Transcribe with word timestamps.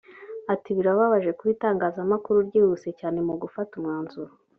Ati 0.53 0.69
“Birababaje 0.77 1.31
kuba 1.37 1.51
itangazamakuru 1.55 2.37
ryihuse 2.47 2.89
cyane 2.99 3.19
mu 3.27 3.35
gufata 3.41 3.71
umwanzuro 3.79 4.31